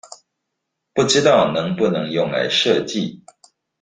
[0.95, 3.19] 不知道能不能用來設計？